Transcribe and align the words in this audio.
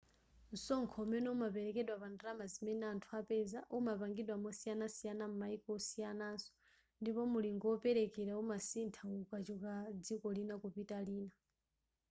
msonkho 0.53 0.95
umene 1.05 1.27
umaperekedwa 1.35 1.95
pa 2.01 2.07
ndalama 2.13 2.45
zimene 2.53 2.83
anthu 2.93 3.09
apeza 3.21 3.59
umapangidwa 3.77 4.35
mosiyanasiyana 4.43 5.25
m'maiko 5.29 5.69
osiyanaso 5.77 6.49
ndipo 7.01 7.21
mulingo 7.33 7.65
woperekera 7.71 8.33
umasintha 8.43 9.01
ukachoka 9.23 9.71
dziko 10.03 10.27
lina 10.37 10.55
kupita 10.63 10.97
lina 11.07 11.33